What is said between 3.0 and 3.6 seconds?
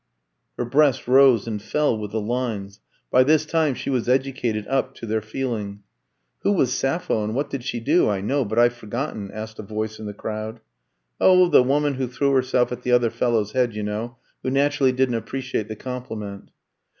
by this